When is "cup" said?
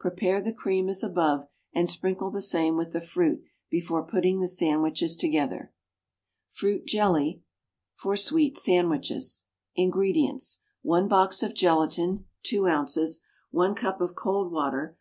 13.76-14.00